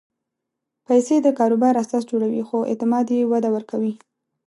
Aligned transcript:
پېسې 0.85 1.15
د 1.21 1.27
کاروبار 1.39 1.73
اساس 1.83 2.03
جوړوي، 2.11 2.41
خو 2.47 2.57
اعتماد 2.71 3.05
یې 3.15 3.29
وده 3.31 3.49
ورکوي. 3.55 3.93